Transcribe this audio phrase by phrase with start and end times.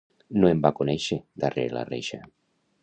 [0.43, 2.21] No em va conèixer, darrere la reixa.